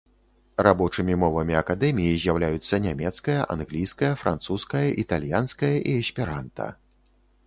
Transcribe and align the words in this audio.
Рабочымі 0.67 1.15
мовамі 1.23 1.55
акадэміі 1.57 2.15
з'яўляюцца 2.23 2.79
нямецкая, 2.85 3.35
англійская, 3.55 4.09
французская, 4.23 4.85
італьянская 5.05 5.71
і 5.93 5.95
эсперанта. 6.01 6.67